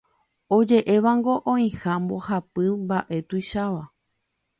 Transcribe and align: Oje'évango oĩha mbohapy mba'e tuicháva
Oje'évango 0.55 1.35
oĩha 1.53 1.93
mbohapy 2.03 2.63
mba'e 2.83 3.17
tuicháva 3.27 3.83